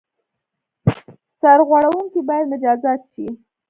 سرغړوونکي 1.39 2.21
باید 2.29 2.45
مجازات 2.53 3.01
شي. 3.11 3.27